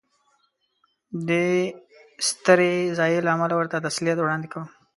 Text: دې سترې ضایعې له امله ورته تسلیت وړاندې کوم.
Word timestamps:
دې 1.27 1.47
سترې 2.27 2.73
ضایعې 2.97 3.21
له 3.25 3.29
امله 3.35 3.53
ورته 3.57 3.83
تسلیت 3.87 4.17
وړاندې 4.21 4.47
کوم. 4.53 4.67